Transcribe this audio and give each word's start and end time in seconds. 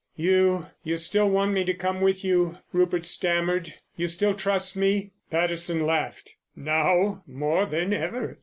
"You—you 0.17 0.97
still 0.97 1.29
want 1.29 1.51
me 1.51 1.63
to 1.63 1.75
come 1.75 2.01
with 2.01 2.23
you?" 2.23 2.57
Rupert 2.73 3.05
stammered. 3.05 3.75
"You 3.97 4.07
still 4.07 4.33
trust 4.33 4.75
me?" 4.75 5.11
Patterson 5.29 5.85
laughed. 5.85 6.37
"Now, 6.55 7.21
more 7.27 7.67
than 7.67 7.93
ever." 7.93 8.39